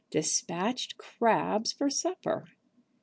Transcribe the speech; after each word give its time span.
Despatched 0.09 0.97
crabs 0.97 1.71
for 1.71 1.87
supper! 1.91 2.47